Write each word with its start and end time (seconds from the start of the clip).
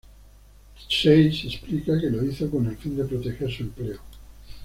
Chase 0.89 1.45
explica 1.45 1.99
que 1.99 2.09
lo 2.09 2.25
hizo 2.25 2.49
con 2.49 2.65
el 2.65 2.75
fin 2.75 2.97
de 2.97 3.05
proteger 3.05 3.51
su 3.51 3.61
empleo. 3.61 3.99